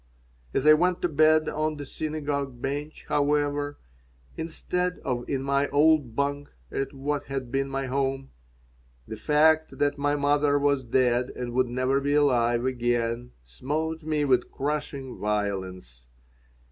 As 0.51 0.65
I 0.65 0.73
went 0.73 1.03
to 1.03 1.07
bed 1.07 1.47
on 1.47 1.77
the 1.77 1.85
synagogue 1.85 2.59
bench, 2.59 3.05
however, 3.07 3.77
instead 4.35 4.97
of 5.05 5.29
in 5.29 5.43
my 5.43 5.67
old 5.69 6.15
bunk 6.15 6.49
at 6.71 6.91
what 6.91 7.25
had 7.25 7.51
been 7.51 7.69
my 7.69 7.85
home, 7.85 8.31
the 9.07 9.15
fact 9.15 9.77
that 9.77 9.99
my 9.99 10.15
mother 10.15 10.57
was 10.57 10.83
dead 10.83 11.29
and 11.35 11.53
would 11.53 11.67
never 11.67 12.01
be 12.01 12.15
alive 12.15 12.65
again 12.65 13.33
smote 13.43 14.01
me 14.01 14.25
with 14.25 14.49
crushing 14.51 15.19
violence. 15.19 16.07